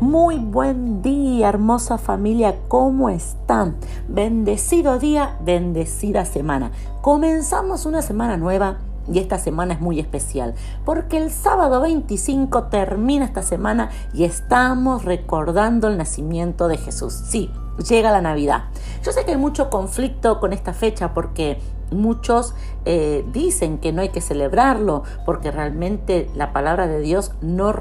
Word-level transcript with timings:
Muy 0.00 0.38
buen 0.38 1.02
día, 1.02 1.48
hermosa 1.48 1.98
familia, 1.98 2.56
¿cómo 2.66 3.10
están? 3.10 3.76
Bendecido 4.08 4.98
día, 4.98 5.38
bendecida 5.40 6.24
semana. 6.24 6.72
Comenzamos 7.00 7.86
una 7.86 8.02
semana 8.02 8.36
nueva 8.36 8.78
y 9.10 9.20
esta 9.20 9.38
semana 9.38 9.74
es 9.74 9.80
muy 9.80 10.00
especial 10.00 10.54
porque 10.84 11.18
el 11.18 11.30
sábado 11.30 11.80
25 11.80 12.64
termina 12.64 13.24
esta 13.24 13.42
semana 13.42 13.90
y 14.12 14.24
estamos 14.24 15.04
recordando 15.04 15.86
el 15.86 15.96
nacimiento 15.96 16.66
de 16.66 16.76
Jesús. 16.76 17.12
Sí, 17.12 17.50
llega 17.88 18.10
la 18.10 18.20
Navidad. 18.20 18.64
Yo 19.04 19.12
sé 19.12 19.24
que 19.24 19.30
hay 19.30 19.36
mucho 19.36 19.70
conflicto 19.70 20.40
con 20.40 20.52
esta 20.52 20.74
fecha 20.74 21.14
porque 21.14 21.60
muchos 21.92 22.54
eh, 22.84 23.24
dicen 23.32 23.78
que 23.78 23.92
no 23.92 24.02
hay 24.02 24.08
que 24.08 24.20
celebrarlo 24.20 25.04
porque 25.24 25.52
realmente 25.52 26.28
la 26.34 26.52
palabra 26.52 26.88
de 26.88 26.98
Dios 27.00 27.32
no 27.40 27.72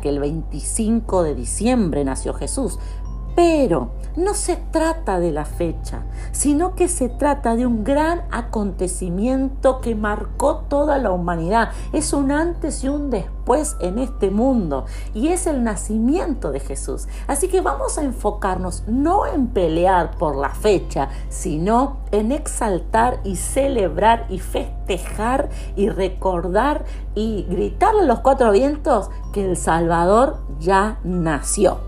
que 0.00 0.10
el 0.10 0.20
25 0.20 1.22
de 1.22 1.34
diciembre 1.34 2.04
nació 2.04 2.34
Jesús. 2.34 2.78
Pero 3.36 3.90
no 4.16 4.32
se 4.32 4.56
trata 4.56 5.20
de 5.20 5.30
la 5.30 5.44
fecha, 5.44 6.04
sino 6.32 6.74
que 6.74 6.88
se 6.88 7.10
trata 7.10 7.54
de 7.54 7.66
un 7.66 7.84
gran 7.84 8.22
acontecimiento 8.30 9.82
que 9.82 9.94
marcó 9.94 10.64
toda 10.68 10.96
la 10.96 11.12
humanidad. 11.12 11.68
Es 11.92 12.14
un 12.14 12.32
antes 12.32 12.82
y 12.82 12.88
un 12.88 13.10
después 13.10 13.76
en 13.80 13.98
este 13.98 14.30
mundo 14.30 14.86
y 15.12 15.28
es 15.28 15.46
el 15.46 15.62
nacimiento 15.62 16.50
de 16.50 16.60
Jesús. 16.60 17.08
Así 17.26 17.48
que 17.48 17.60
vamos 17.60 17.98
a 17.98 18.04
enfocarnos 18.04 18.84
no 18.86 19.26
en 19.26 19.48
pelear 19.48 20.16
por 20.16 20.34
la 20.36 20.50
fecha, 20.50 21.10
sino 21.28 21.98
en 22.12 22.32
exaltar 22.32 23.20
y 23.22 23.36
celebrar 23.36 24.24
y 24.30 24.38
festejar 24.38 25.50
y 25.76 25.90
recordar 25.90 26.86
y 27.14 27.42
gritarle 27.50 28.00
a 28.00 28.06
los 28.06 28.20
cuatro 28.20 28.50
vientos 28.50 29.10
que 29.34 29.44
el 29.44 29.58
Salvador 29.58 30.38
ya 30.58 30.98
nació. 31.04 31.85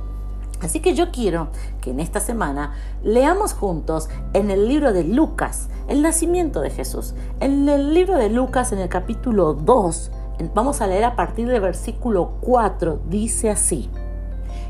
Así 0.61 0.81
que 0.81 0.95
yo 0.95 1.11
quiero 1.11 1.49
que 1.81 1.91
en 1.91 2.01
esta 2.01 2.21
semana 2.21 2.73
leamos 3.03 3.53
juntos 3.53 4.09
en 4.33 4.51
el 4.51 4.67
libro 4.67 4.93
de 4.93 5.05
Lucas, 5.05 5.69
el 5.89 6.03
nacimiento 6.03 6.61
de 6.61 6.71
Jesús. 6.71 7.15
En 7.41 7.69
el 7.69 7.95
libro 7.95 8.17
de 8.17 8.29
Lucas, 8.29 8.73
en 8.73 8.81
el 8.81 8.89
capítulo 8.89 9.55
2, 9.55 10.11
vamos 10.55 10.81
a 10.81 10.87
leer 10.87 11.05
a 11.05 11.17
partir 11.17 11.49
del 11.49 11.61
versículo 11.61 12.33
4, 12.41 13.01
dice 13.09 13.51
así. 13.51 13.89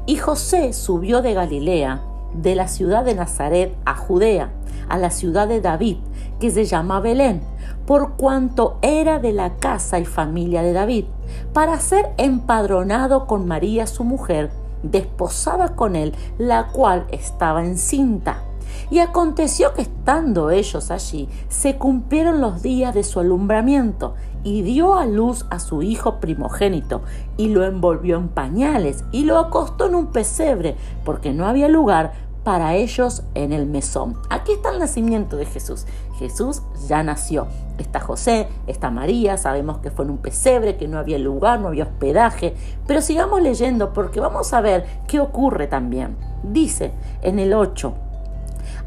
Y 0.07 0.17
José 0.17 0.73
subió 0.73 1.23
de 1.23 1.35
Galilea, 1.35 2.03
de 2.35 2.55
la 2.55 2.69
ciudad 2.69 3.05
de 3.05 3.15
Nazaret 3.15 3.75
a 3.85 3.95
Judea, 3.95 4.51
a 4.89 4.99
la 4.99 5.11
ciudad 5.11 5.49
de 5.49 5.61
David, 5.61 5.99
que 6.39 6.51
se 6.51 6.65
llama 6.65 7.01
Belén, 7.01 7.41
por 7.87 8.17
cuanto 8.17 8.79
era 8.83 9.19
de 9.19 9.33
la 9.33 9.57
casa 9.57 9.99
y 9.99 10.05
familia 10.05 10.63
de 10.63 10.73
David, 10.73 11.07
para 11.53 11.81
ser 11.81 12.11
empadronado 12.19 13.27
con 13.27 13.47
María 13.47 13.87
su 13.87 14.05
mujer, 14.05 14.51
desposada 14.83 15.75
con 15.77 15.97
él, 15.97 16.15
la 16.39 16.69
cual 16.69 17.07
estaba 17.11 17.65
encinta. 17.65 18.43
Y 18.91 19.01
aconteció 19.01 19.75
que 19.75 19.83
estando 19.83 20.51
ellos 20.51 20.91
allí, 20.91 21.29
se 21.49 21.77
cumplieron 21.77 22.41
los 22.41 22.63
días 22.63 22.95
de 22.95 23.05
su 23.05 23.21
alumbramiento, 23.21 24.15
y 24.45 24.63
dio 24.63 24.95
a 24.95 25.05
luz 25.05 25.47
a 25.51 25.59
su 25.59 25.83
hijo 25.83 26.21
primogénito, 26.21 27.03
y 27.37 27.49
lo 27.49 27.65
envolvió 27.65 28.17
en 28.17 28.29
pañales, 28.29 29.05
y 29.11 29.25
lo 29.25 29.39
acostó 29.39 29.87
en 29.87 29.95
un 29.95 30.07
pesebre, 30.07 30.77
porque 31.05 31.33
no 31.33 31.47
había 31.47 31.69
lugar 31.69 32.13
para 32.45 32.75
ellos 32.75 33.23
en 33.35 33.53
el 33.53 33.67
mesón. 33.67 34.17
Aquí 34.31 34.53
está 34.53 34.71
el 34.71 34.79
nacimiento 34.79 35.37
de 35.37 35.47
Jesús. 35.47 35.87
Jesús 36.19 36.63
ya 36.89 37.03
nació. 37.03 37.47
Está 37.79 38.01
José, 38.01 38.49
está 38.67 38.91
María, 38.91 39.37
sabemos 39.37 39.79
que 39.79 39.91
fue 39.91 40.05
en 40.05 40.13
un 40.13 40.19
pesebre, 40.19 40.77
que 40.77 40.89
no 40.89 40.99
había 40.99 41.19
lugar, 41.19 41.61
no 41.61 41.69
había 41.69 41.85
hospedaje, 41.85 42.55
pero 42.87 43.01
sigamos 43.01 43.41
leyendo 43.41 43.93
porque 43.93 44.19
vamos 44.19 44.53
a 44.53 44.61
ver 44.61 44.85
qué 45.07 45.21
ocurre 45.21 45.69
también. 45.69 46.17
Dice 46.43 46.93
en 47.23 47.39
el 47.39 47.55
8, 47.55 47.95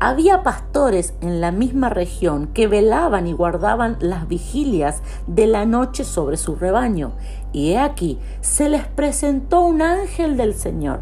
había 0.04 0.42
pastores 0.42 1.14
en 1.22 1.42
la 1.42 1.52
misma 1.52 1.90
región 1.90 2.48
que 2.48 2.68
velaban 2.68 3.28
y 3.28 3.34
guardaban 3.34 3.98
las 4.00 4.28
vigilias 4.28 5.04
de 5.28 5.46
la 5.46 5.66
noche 5.66 6.04
sobre 6.04 6.38
su 6.38 6.56
rebaño. 6.56 7.12
Y 7.54 7.74
he 7.74 7.80
aquí, 7.80 8.18
se 8.42 8.68
les 8.68 8.88
presentó 8.88 9.62
un 9.62 9.84
ángel 9.84 10.38
del 10.38 10.56
Señor 10.56 11.02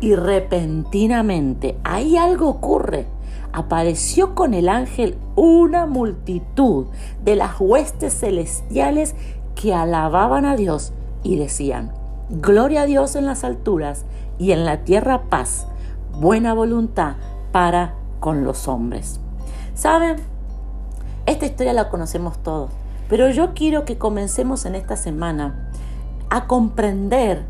y 0.00 0.14
repentinamente, 0.14 1.76
ahí 1.84 2.16
algo 2.16 2.48
ocurre. 2.48 3.06
Apareció 3.52 4.34
con 4.34 4.54
el 4.54 4.68
ángel 4.68 5.18
una 5.36 5.86
multitud 5.86 6.86
de 7.22 7.36
las 7.36 7.60
huestes 7.60 8.18
celestiales 8.20 9.14
que 9.54 9.74
alababan 9.74 10.44
a 10.46 10.56
Dios 10.56 10.92
y 11.22 11.36
decían, 11.36 11.92
Gloria 12.30 12.82
a 12.82 12.86
Dios 12.86 13.16
en 13.16 13.26
las 13.26 13.42
alturas 13.42 14.04
y 14.38 14.52
en 14.52 14.64
la 14.64 14.84
tierra 14.84 15.22
paz, 15.28 15.66
buena 16.18 16.54
voluntad 16.54 17.16
para 17.50 17.94
con 18.20 18.44
los 18.44 18.68
hombres. 18.68 19.18
¿Saben? 19.74 20.16
Esta 21.26 21.46
historia 21.46 21.72
la 21.72 21.88
conocemos 21.88 22.38
todos, 22.42 22.70
pero 23.08 23.30
yo 23.30 23.52
quiero 23.52 23.84
que 23.84 23.98
comencemos 23.98 24.64
en 24.64 24.76
esta 24.76 24.96
semana 24.96 25.70
a 26.30 26.46
comprender 26.46 27.44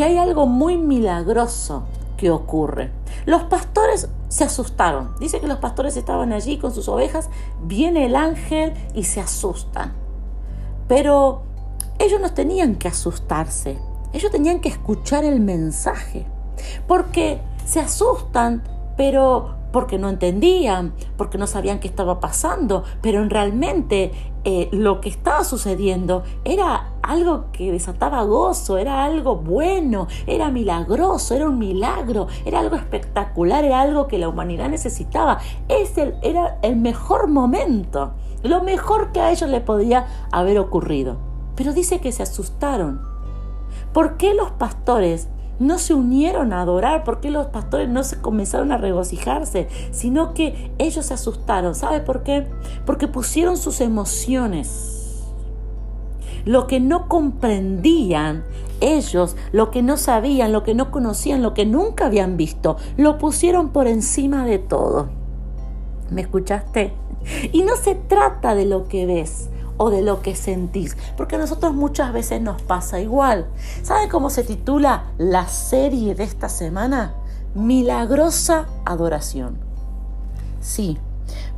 que 0.00 0.04
hay 0.04 0.16
algo 0.16 0.46
muy 0.46 0.78
milagroso 0.78 1.82
que 2.16 2.30
ocurre. 2.30 2.90
Los 3.26 3.42
pastores 3.42 4.08
se 4.28 4.44
asustaron. 4.44 5.14
Dice 5.20 5.42
que 5.42 5.46
los 5.46 5.58
pastores 5.58 5.94
estaban 5.94 6.32
allí 6.32 6.56
con 6.56 6.72
sus 6.72 6.88
ovejas, 6.88 7.28
viene 7.64 8.06
el 8.06 8.16
ángel 8.16 8.72
y 8.94 9.04
se 9.04 9.20
asustan. 9.20 9.92
Pero 10.88 11.42
ellos 11.98 12.18
no 12.18 12.32
tenían 12.32 12.76
que 12.76 12.88
asustarse, 12.88 13.76
ellos 14.14 14.32
tenían 14.32 14.60
que 14.60 14.70
escuchar 14.70 15.22
el 15.24 15.38
mensaje, 15.38 16.24
porque 16.88 17.42
se 17.66 17.80
asustan, 17.80 18.62
pero 18.96 19.56
porque 19.72 19.98
no 19.98 20.08
entendían, 20.08 20.94
porque 21.16 21.38
no 21.38 21.46
sabían 21.46 21.80
qué 21.80 21.88
estaba 21.88 22.20
pasando, 22.20 22.84
pero 23.00 23.24
realmente 23.28 24.12
eh, 24.44 24.68
lo 24.72 25.00
que 25.00 25.08
estaba 25.08 25.44
sucediendo 25.44 26.22
era 26.44 26.94
algo 27.02 27.46
que 27.52 27.72
desataba 27.72 28.22
gozo, 28.22 28.78
era 28.78 29.04
algo 29.04 29.36
bueno, 29.36 30.08
era 30.26 30.50
milagroso, 30.50 31.34
era 31.34 31.48
un 31.48 31.58
milagro, 31.58 32.26
era 32.44 32.60
algo 32.60 32.76
espectacular, 32.76 33.64
era 33.64 33.80
algo 33.80 34.06
que 34.06 34.18
la 34.18 34.28
humanidad 34.28 34.68
necesitaba. 34.68 35.38
Ese 35.68 36.14
era 36.22 36.58
el 36.62 36.76
mejor 36.76 37.28
momento, 37.28 38.12
lo 38.42 38.62
mejor 38.62 39.12
que 39.12 39.20
a 39.20 39.30
ellos 39.30 39.50
le 39.50 39.60
podía 39.60 40.06
haber 40.32 40.58
ocurrido. 40.58 41.18
Pero 41.56 41.72
dice 41.72 42.00
que 42.00 42.12
se 42.12 42.22
asustaron. 42.22 43.02
¿Por 43.92 44.16
qué 44.16 44.34
los 44.34 44.50
pastores 44.52 45.28
no 45.60 45.78
se 45.78 45.94
unieron 45.94 46.52
a 46.52 46.62
adorar, 46.62 47.04
porque 47.04 47.30
los 47.30 47.46
pastores 47.46 47.88
no 47.88 48.02
se 48.02 48.20
comenzaron 48.20 48.72
a 48.72 48.78
regocijarse, 48.78 49.68
sino 49.92 50.34
que 50.34 50.72
ellos 50.78 51.06
se 51.06 51.14
asustaron. 51.14 51.76
¿Sabe 51.76 52.00
por 52.00 52.24
qué? 52.24 52.46
Porque 52.84 53.06
pusieron 53.06 53.56
sus 53.56 53.80
emociones. 53.80 55.22
Lo 56.46 56.66
que 56.66 56.80
no 56.80 57.06
comprendían 57.06 58.44
ellos, 58.80 59.36
lo 59.52 59.70
que 59.70 59.82
no 59.82 59.98
sabían, 59.98 60.52
lo 60.52 60.64
que 60.64 60.74
no 60.74 60.90
conocían, 60.90 61.42
lo 61.42 61.52
que 61.52 61.66
nunca 61.66 62.06
habían 62.06 62.38
visto, 62.38 62.78
lo 62.96 63.18
pusieron 63.18 63.68
por 63.68 63.86
encima 63.86 64.46
de 64.46 64.58
todo. 64.58 65.10
¿Me 66.10 66.22
escuchaste? 66.22 66.94
Y 67.52 67.62
no 67.62 67.76
se 67.76 67.94
trata 67.94 68.54
de 68.54 68.64
lo 68.64 68.88
que 68.88 69.04
ves, 69.04 69.50
o 69.82 69.88
de 69.88 70.02
lo 70.02 70.20
que 70.20 70.36
sentís, 70.36 70.94
porque 71.16 71.36
a 71.36 71.38
nosotros 71.38 71.72
muchas 71.72 72.12
veces 72.12 72.42
nos 72.42 72.60
pasa 72.60 73.00
igual. 73.00 73.46
¿Sabe 73.82 74.10
cómo 74.10 74.28
se 74.28 74.44
titula 74.44 75.04
la 75.16 75.48
serie 75.48 76.14
de 76.14 76.22
esta 76.22 76.50
semana? 76.50 77.14
Milagrosa 77.54 78.66
adoración. 78.84 79.58
Sí, 80.60 80.98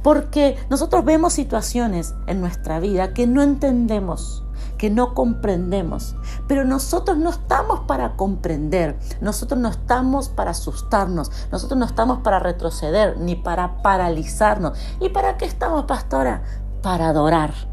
porque 0.05 0.57
nosotros 0.71 1.05
vemos 1.05 1.33
situaciones 1.33 2.15
en 2.29 2.41
nuestra 2.41 2.79
vida 2.79 3.13
que 3.13 3.27
no 3.27 3.43
entendemos, 3.43 4.45
que 4.79 4.89
no 4.89 5.15
comprendemos, 5.15 6.15
pero 6.47 6.65
nosotros 6.65 7.19
no 7.19 7.31
estamos 7.31 7.81
para 7.89 8.15
comprender, 8.15 9.01
nosotros 9.21 9.59
no 9.59 9.69
estamos 9.69 10.29
para 10.29 10.53
asustarnos, 10.53 11.33
nosotros 11.51 11.77
no 11.77 11.87
estamos 11.87 12.19
para 12.19 12.39
retroceder 12.39 13.19
ni 13.19 13.35
para 13.35 13.83
paralizarnos. 13.83 14.79
¿Y 15.01 15.09
para 15.09 15.37
qué 15.39 15.45
estamos, 15.45 15.87
pastora? 15.87 16.45
Para 16.83 17.09
adorar 17.09 17.72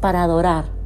para 0.00 0.22
adorar. 0.22 0.77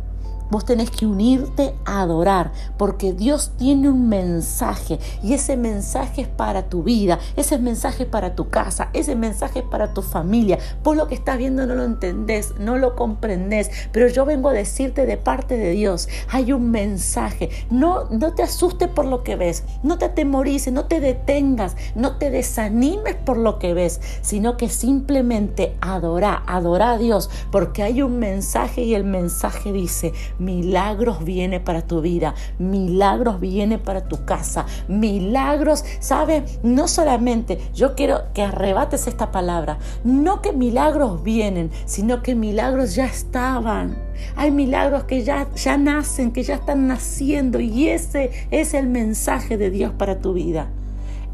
Vos 0.52 0.66
tenés 0.66 0.90
que 0.90 1.06
unirte 1.06 1.72
a 1.86 2.02
adorar, 2.02 2.52
porque 2.76 3.14
Dios 3.14 3.52
tiene 3.56 3.88
un 3.88 4.10
mensaje 4.10 4.98
y 5.22 5.32
ese 5.32 5.56
mensaje 5.56 6.20
es 6.20 6.28
para 6.28 6.68
tu 6.68 6.82
vida, 6.82 7.18
ese 7.36 7.56
mensaje 7.56 8.02
es 8.02 8.08
para 8.10 8.34
tu 8.34 8.50
casa, 8.50 8.90
ese 8.92 9.16
mensaje 9.16 9.60
es 9.60 9.64
para 9.64 9.94
tu 9.94 10.02
familia. 10.02 10.58
Vos 10.84 10.94
lo 10.94 11.08
que 11.08 11.14
estás 11.14 11.38
viendo 11.38 11.64
no 11.64 11.74
lo 11.74 11.84
entendés, 11.84 12.52
no 12.58 12.76
lo 12.76 12.96
comprendés, 12.96 13.70
pero 13.92 14.08
yo 14.08 14.26
vengo 14.26 14.50
a 14.50 14.52
decirte 14.52 15.06
de 15.06 15.16
parte 15.16 15.56
de 15.56 15.70
Dios, 15.70 16.10
hay 16.28 16.52
un 16.52 16.70
mensaje. 16.70 17.48
No, 17.70 18.04
no 18.10 18.34
te 18.34 18.42
asustes 18.42 18.88
por 18.88 19.06
lo 19.06 19.24
que 19.24 19.36
ves, 19.36 19.64
no 19.82 19.96
te 19.96 20.04
atemorices, 20.04 20.70
no 20.70 20.84
te 20.84 21.00
detengas, 21.00 21.76
no 21.94 22.18
te 22.18 22.30
desanimes 22.30 23.14
por 23.14 23.38
lo 23.38 23.58
que 23.58 23.72
ves, 23.72 24.02
sino 24.20 24.58
que 24.58 24.68
simplemente 24.68 25.74
adora, 25.80 26.42
adora 26.46 26.92
a 26.92 26.98
Dios, 26.98 27.30
porque 27.50 27.82
hay 27.82 28.02
un 28.02 28.18
mensaje 28.18 28.82
y 28.82 28.94
el 28.94 29.04
mensaje 29.04 29.72
dice, 29.72 30.12
milagros 30.44 31.24
viene 31.24 31.60
para 31.60 31.82
tu 31.82 32.00
vida, 32.00 32.34
milagros 32.58 33.40
viene 33.40 33.78
para 33.78 34.08
tu 34.08 34.24
casa, 34.24 34.66
milagros, 34.88 35.84
¿sabe? 36.00 36.44
No 36.62 36.88
solamente, 36.88 37.58
yo 37.74 37.94
quiero 37.94 38.32
que 38.34 38.42
arrebates 38.42 39.06
esta 39.06 39.30
palabra, 39.30 39.78
no 40.04 40.42
que 40.42 40.52
milagros 40.52 41.22
vienen, 41.22 41.70
sino 41.84 42.22
que 42.22 42.34
milagros 42.34 42.94
ya 42.94 43.06
estaban. 43.06 43.96
Hay 44.36 44.50
milagros 44.50 45.04
que 45.04 45.22
ya, 45.22 45.48
ya 45.54 45.76
nacen, 45.76 46.32
que 46.32 46.42
ya 46.42 46.54
están 46.54 46.86
naciendo 46.86 47.60
y 47.60 47.88
ese 47.88 48.30
es 48.50 48.74
el 48.74 48.86
mensaje 48.86 49.56
de 49.56 49.70
Dios 49.70 49.92
para 49.92 50.18
tu 50.18 50.32
vida. 50.32 50.68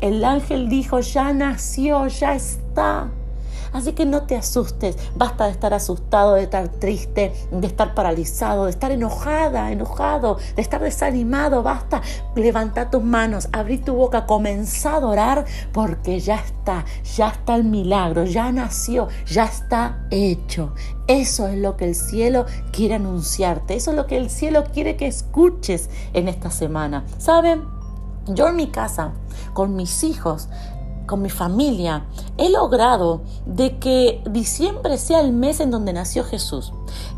El 0.00 0.24
ángel 0.24 0.68
dijo, 0.68 1.00
ya 1.00 1.32
nació, 1.32 2.06
ya 2.06 2.34
está. 2.34 3.10
Así 3.72 3.92
que 3.92 4.06
no 4.06 4.22
te 4.22 4.36
asustes, 4.36 4.96
basta 5.16 5.46
de 5.46 5.52
estar 5.52 5.74
asustado, 5.74 6.34
de 6.34 6.44
estar 6.44 6.68
triste, 6.68 7.32
de 7.50 7.66
estar 7.66 7.94
paralizado, 7.94 8.64
de 8.64 8.70
estar 8.70 8.90
enojada, 8.92 9.70
enojado, 9.72 10.38
de 10.56 10.62
estar 10.62 10.80
desanimado, 10.80 11.62
basta. 11.62 12.02
Levanta 12.34 12.90
tus 12.90 13.02
manos, 13.02 13.48
abrí 13.52 13.78
tu 13.78 13.94
boca, 13.94 14.26
comenzá 14.26 14.92
a 14.92 14.96
adorar 14.96 15.44
porque 15.72 16.20
ya 16.20 16.36
está, 16.36 16.84
ya 17.16 17.28
está 17.28 17.54
el 17.56 17.64
milagro, 17.64 18.24
ya 18.24 18.52
nació, 18.52 19.08
ya 19.26 19.44
está 19.44 20.06
hecho. 20.10 20.72
Eso 21.06 21.48
es 21.48 21.58
lo 21.58 21.76
que 21.76 21.86
el 21.86 21.94
cielo 21.94 22.46
quiere 22.72 22.96
anunciarte, 22.96 23.74
eso 23.74 23.90
es 23.90 23.96
lo 23.96 24.06
que 24.06 24.18
el 24.18 24.30
cielo 24.30 24.64
quiere 24.72 24.96
que 24.96 25.06
escuches 25.06 25.88
en 26.12 26.28
esta 26.28 26.50
semana. 26.50 27.04
¿Saben? 27.18 27.64
Yo 28.26 28.48
en 28.48 28.56
mi 28.56 28.66
casa, 28.66 29.12
con 29.54 29.74
mis 29.74 30.04
hijos, 30.04 30.48
con 31.08 31.22
mi 31.22 31.30
familia, 31.30 32.04
he 32.36 32.50
logrado 32.50 33.22
de 33.46 33.80
que 33.80 34.22
diciembre 34.30 34.96
sea 34.98 35.20
el 35.20 35.32
mes 35.32 35.58
en 35.58 35.72
donde 35.72 35.92
nació 35.92 36.22
Jesús. 36.22 36.72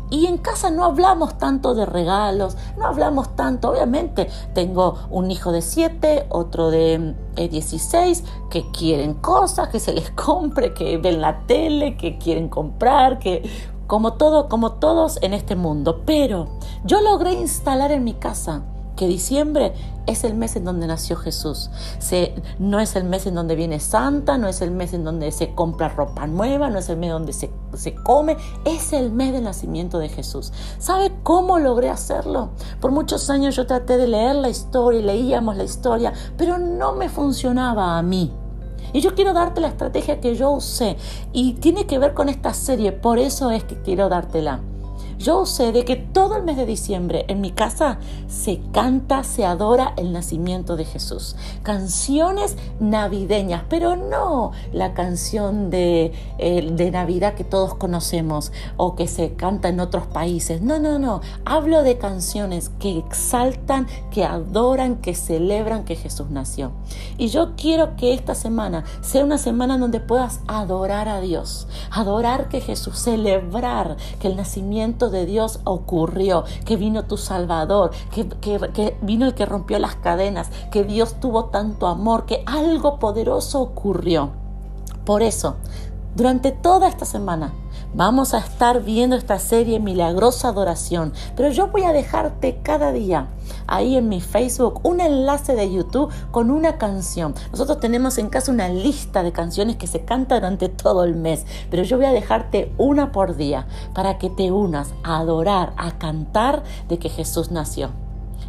Y 0.09 0.25
en 0.25 0.39
casa 0.39 0.71
no 0.71 0.83
hablamos 0.83 1.37
tanto 1.37 1.75
de 1.75 1.85
regalos, 1.85 2.57
no 2.77 2.87
hablamos 2.87 3.35
tanto, 3.35 3.69
obviamente 3.69 4.29
tengo 4.55 4.95
un 5.11 5.29
hijo 5.29 5.51
de 5.51 5.61
7, 5.61 6.25
otro 6.29 6.71
de 6.71 7.13
16, 7.35 8.19
eh, 8.19 8.23
que 8.49 8.71
quieren 8.71 9.13
cosas, 9.13 9.69
que 9.69 9.79
se 9.79 9.93
les 9.93 10.09
compre, 10.15 10.73
que 10.73 10.97
ven 10.97 11.21
la 11.21 11.41
tele, 11.45 11.95
que 11.95 12.17
quieren 12.17 12.49
comprar, 12.49 13.19
que 13.19 13.43
como 13.87 14.13
todo, 14.13 14.49
como 14.49 14.73
todos 14.73 15.19
en 15.21 15.33
este 15.33 15.55
mundo. 15.55 16.01
Pero 16.05 16.47
yo 16.83 17.01
logré 17.01 17.33
instalar 17.33 17.91
en 17.91 18.03
mi 18.03 18.13
casa 18.13 18.63
que 19.01 19.07
diciembre 19.07 19.73
es 20.05 20.23
el 20.23 20.35
mes 20.35 20.55
en 20.55 20.63
donde 20.63 20.85
nació 20.85 21.15
Jesús. 21.15 21.71
No 22.59 22.79
es 22.79 22.95
el 22.95 23.03
mes 23.03 23.25
en 23.25 23.33
donde 23.33 23.55
viene 23.55 23.79
Santa, 23.79 24.37
no 24.37 24.47
es 24.47 24.61
el 24.61 24.69
mes 24.69 24.93
en 24.93 25.03
donde 25.03 25.31
se 25.31 25.55
compra 25.55 25.89
ropa 25.89 26.27
nueva, 26.27 26.69
no 26.69 26.77
es 26.77 26.87
el 26.87 26.97
mes 26.97 27.09
donde 27.09 27.33
se, 27.33 27.49
se 27.73 27.95
come, 27.95 28.37
es 28.63 28.93
el 28.93 29.11
mes 29.11 29.33
del 29.33 29.45
nacimiento 29.45 29.97
de 29.97 30.07
Jesús. 30.07 30.53
¿Sabe 30.77 31.11
cómo 31.23 31.57
logré 31.57 31.89
hacerlo? 31.89 32.51
Por 32.79 32.91
muchos 32.91 33.31
años 33.31 33.55
yo 33.55 33.65
traté 33.65 33.97
de 33.97 34.07
leer 34.07 34.35
la 34.35 34.49
historia, 34.49 35.01
leíamos 35.01 35.57
la 35.57 35.63
historia, 35.63 36.13
pero 36.37 36.59
no 36.59 36.93
me 36.93 37.09
funcionaba 37.09 37.97
a 37.97 38.03
mí. 38.03 38.31
Y 38.93 39.01
yo 39.01 39.15
quiero 39.15 39.33
darte 39.33 39.61
la 39.61 39.69
estrategia 39.69 40.21
que 40.21 40.35
yo 40.35 40.51
usé 40.51 40.95
y 41.33 41.53
tiene 41.53 41.87
que 41.87 41.97
ver 41.97 42.13
con 42.13 42.29
esta 42.29 42.53
serie, 42.53 42.91
por 42.91 43.17
eso 43.17 43.49
es 43.49 43.63
que 43.63 43.81
quiero 43.81 44.09
dártela. 44.09 44.61
Yo 45.21 45.45
sé 45.45 45.71
de 45.71 45.85
que 45.85 45.97
todo 45.97 46.35
el 46.35 46.41
mes 46.41 46.57
de 46.57 46.65
diciembre 46.65 47.25
en 47.27 47.41
mi 47.41 47.51
casa 47.51 47.99
se 48.27 48.59
canta, 48.71 49.23
se 49.23 49.45
adora 49.45 49.93
el 49.97 50.13
nacimiento 50.13 50.75
de 50.75 50.85
Jesús. 50.85 51.35
Canciones 51.61 52.57
navideñas, 52.79 53.63
pero 53.69 53.95
no 53.95 54.51
la 54.73 54.95
canción 54.95 55.69
de, 55.69 56.11
eh, 56.39 56.71
de 56.71 56.89
Navidad 56.89 57.35
que 57.35 57.43
todos 57.43 57.75
conocemos 57.75 58.51
o 58.77 58.95
que 58.95 59.07
se 59.07 59.33
canta 59.35 59.69
en 59.69 59.79
otros 59.79 60.07
países. 60.07 60.63
No, 60.63 60.79
no, 60.79 60.97
no. 60.97 61.21
Hablo 61.45 61.83
de 61.83 61.99
canciones 61.99 62.71
que 62.79 62.97
exaltan, 62.97 63.85
que 64.09 64.25
adoran, 64.25 64.95
que 64.95 65.13
celebran 65.13 65.83
que 65.83 65.95
Jesús 65.97 66.31
nació. 66.31 66.71
Y 67.19 67.27
yo 67.27 67.55
quiero 67.55 67.95
que 67.95 68.15
esta 68.15 68.33
semana 68.33 68.85
sea 69.01 69.23
una 69.23 69.37
semana 69.37 69.77
donde 69.77 69.99
puedas 69.99 70.39
adorar 70.47 71.07
a 71.07 71.21
Dios, 71.21 71.67
adorar 71.91 72.49
que 72.49 72.59
Jesús, 72.59 72.97
celebrar 72.97 73.97
que 74.19 74.27
el 74.27 74.35
nacimiento 74.35 75.10
de 75.11 75.25
Dios 75.25 75.59
ocurrió, 75.63 76.45
que 76.65 76.77
vino 76.77 77.05
tu 77.05 77.17
Salvador, 77.17 77.91
que, 78.11 78.27
que 78.27 78.97
vino 79.01 79.25
el 79.25 79.33
que 79.33 79.45
rompió 79.45 79.77
las 79.79 79.95
cadenas, 79.95 80.49
que 80.71 80.83
Dios 80.83 81.19
tuvo 81.19 81.45
tanto 81.45 81.87
amor, 81.87 82.25
que 82.25 82.43
algo 82.45 82.97
poderoso 82.97 83.61
ocurrió. 83.61 84.31
Por 85.05 85.21
eso, 85.21 85.57
durante 86.15 86.51
toda 86.51 86.87
esta 86.87 87.05
semana 87.05 87.53
vamos 87.93 88.33
a 88.33 88.39
estar 88.39 88.83
viendo 88.83 89.15
esta 89.15 89.39
serie 89.39 89.79
Milagrosa 89.79 90.49
Adoración, 90.49 91.13
pero 91.35 91.49
yo 91.49 91.67
voy 91.67 91.83
a 91.83 91.93
dejarte 91.93 92.59
cada 92.63 92.91
día 92.91 93.27
ahí 93.67 93.95
en 93.95 94.09
mi 94.09 94.21
Facebook 94.21 94.79
un 94.83 95.01
enlace 95.01 95.55
de 95.55 95.71
YouTube 95.71 96.11
con 96.31 96.51
una 96.51 96.77
canción. 96.77 97.33
Nosotros 97.51 97.79
tenemos 97.79 98.17
en 98.17 98.29
casa 98.29 98.51
una 98.51 98.69
lista 98.69 99.23
de 99.23 99.31
canciones 99.31 99.75
que 99.75 99.87
se 99.87 100.05
canta 100.05 100.35
durante 100.35 100.69
todo 100.69 101.03
el 101.03 101.15
mes, 101.15 101.45
pero 101.69 101.83
yo 101.83 101.97
voy 101.97 102.05
a 102.05 102.11
dejarte 102.11 102.71
una 102.77 103.11
por 103.11 103.35
día 103.35 103.67
para 103.93 104.17
que 104.17 104.29
te 104.29 104.51
unas 104.51 104.93
a 105.03 105.17
adorar, 105.19 105.73
a 105.77 105.97
cantar 105.97 106.63
de 106.87 106.97
que 106.99 107.09
Jesús 107.09 107.51
nació. 107.51 107.91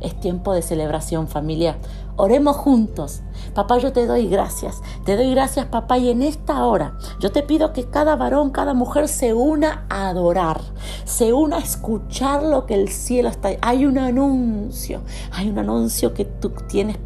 Es 0.03 0.19
tiempo 0.19 0.53
de 0.53 0.63
celebración 0.63 1.29
familia. 1.29 1.79
Oremos 2.17 2.57
juntos. 2.57 3.21
Papá, 3.55 3.79
yo 3.79 3.93
te 3.93 4.07
doy 4.07 4.29
gracias. 4.29 4.83
Te 5.05 5.17
doy 5.17 5.31
gracias, 5.31 5.67
papá. 5.67 5.99
Y 5.99 6.11
en 6.11 6.23
esta 6.23 6.67
hora 6.67 6.99
yo 7.21 7.31
te 7.33 7.43
pido 7.43 7.73
que 7.73 7.85
cada 7.85 8.17
varón, 8.17 8.51
cada 8.51 8.75
mujer 8.75 9.09
se 9.09 9.33
una 9.33 9.87
a 9.89 10.09
adorar, 10.09 10.61
se 11.05 11.33
una 11.33 11.57
a 11.57 11.61
escuchar 11.61 12.43
lo 12.43 12.67
que 12.67 12.75
el 12.75 12.89
cielo 12.89 13.29
está. 13.29 13.51
Hay 13.61 13.87
un 13.87 13.99
anuncio, 13.99 15.03
hay 15.31 15.49
un 15.49 15.59
anuncio 15.59 16.13
que 16.15 16.25
tú 16.25 16.51
tienes 16.69 16.99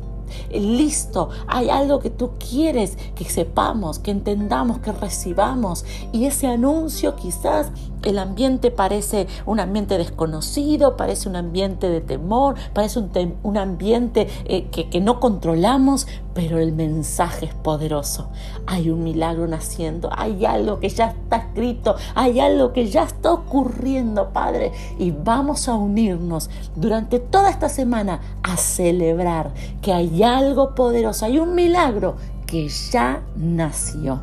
listo, 0.50 1.30
hay 1.46 1.70
algo 1.70 2.00
que 2.00 2.10
tú 2.10 2.32
quieres 2.38 2.96
que 3.14 3.24
sepamos, 3.24 3.98
que 3.98 4.10
entendamos, 4.10 4.78
que 4.78 4.92
recibamos. 4.92 5.84
Y 6.12 6.26
ese 6.26 6.46
anuncio 6.46 7.16
quizás 7.16 7.70
el 8.02 8.18
ambiente 8.18 8.70
parece 8.70 9.26
un 9.46 9.60
ambiente 9.60 9.98
desconocido, 9.98 10.96
parece 10.96 11.28
un 11.28 11.36
ambiente 11.36 11.88
de 11.88 12.00
temor, 12.00 12.54
parece 12.72 13.00
un, 13.42 13.56
ambiente 13.56 14.28
eh, 14.44 14.68
que 14.70 15.00
no 15.00 15.20
controlamos, 15.20 16.06
pero 16.36 16.58
el 16.58 16.72
mensaje 16.72 17.46
es 17.46 17.54
poderoso. 17.54 18.28
Hay 18.66 18.90
un 18.90 19.02
milagro 19.02 19.48
naciendo, 19.48 20.10
hay 20.14 20.44
algo 20.44 20.78
que 20.80 20.90
ya 20.90 21.06
está 21.06 21.38
escrito, 21.38 21.96
hay 22.14 22.40
algo 22.40 22.74
que 22.74 22.88
ya 22.88 23.04
está 23.04 23.32
ocurriendo, 23.32 24.34
Padre. 24.34 24.70
Y 24.98 25.12
vamos 25.12 25.66
a 25.66 25.74
unirnos 25.74 26.50
durante 26.74 27.20
toda 27.20 27.48
esta 27.48 27.70
semana 27.70 28.20
a 28.42 28.58
celebrar 28.58 29.54
que 29.80 29.94
hay 29.94 30.22
algo 30.22 30.74
poderoso, 30.74 31.24
hay 31.24 31.38
un 31.38 31.54
milagro 31.54 32.16
que 32.46 32.68
ya 32.68 33.22
nació. 33.34 34.20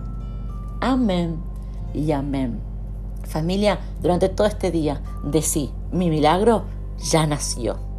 Amén 0.82 1.38
y 1.96 2.12
amén. 2.12 2.60
Familia, 3.24 3.80
durante 4.04 4.30
todo 4.30 4.46
este 4.46 4.70
día, 4.70 5.02
decí, 5.24 5.72
mi 5.92 6.12
milagro 6.12 6.66
ya 7.00 7.26
nació. 7.26 7.93